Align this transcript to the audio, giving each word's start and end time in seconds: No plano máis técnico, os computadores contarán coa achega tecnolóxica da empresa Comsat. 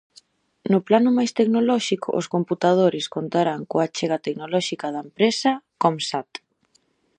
No 0.71 0.79
plano 0.87 1.09
máis 1.17 1.31
técnico, 1.39 2.07
os 2.19 2.29
computadores 2.33 3.05
contarán 3.15 3.61
coa 3.69 3.85
achega 3.87 4.23
tecnolóxica 4.25 4.87
da 4.93 5.01
empresa 5.07 5.51
Comsat. 5.83 6.29